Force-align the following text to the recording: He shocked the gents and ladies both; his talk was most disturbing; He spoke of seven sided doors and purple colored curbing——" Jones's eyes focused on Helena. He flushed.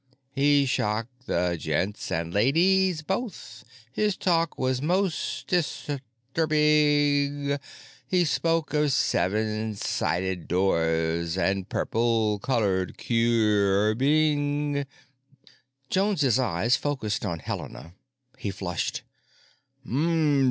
He 0.33 0.65
shocked 0.65 1.27
the 1.27 1.57
gents 1.59 2.11
and 2.11 2.33
ladies 2.33 3.03
both; 3.03 3.63
his 3.91 4.17
talk 4.17 4.57
was 4.57 4.81
most 4.81 5.45
disturbing; 5.45 7.59
He 8.07 8.25
spoke 8.25 8.73
of 8.73 8.91
seven 8.91 9.75
sided 9.75 10.47
doors 10.47 11.37
and 11.37 11.69
purple 11.69 12.39
colored 12.39 12.97
curbing——" 12.97 14.87
Jones's 15.91 16.39
eyes 16.39 16.75
focused 16.75 17.23
on 17.23 17.37
Helena. 17.37 17.93
He 18.39 18.49
flushed. 18.49 19.03